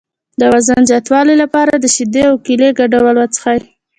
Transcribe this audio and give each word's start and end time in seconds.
د 0.39 0.41
وزن 0.53 0.81
زیاتولو 0.89 1.33
لپاره 1.43 1.73
د 1.77 1.85
شیدو 1.95 2.21
او 2.29 2.35
کیلې 2.45 2.69
ګډول 2.79 3.15
وڅښئ 3.17 3.59